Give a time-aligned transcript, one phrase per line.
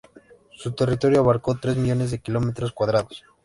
[0.49, 3.23] Su territorio abarcó tres millones de kilómetros cuadrados.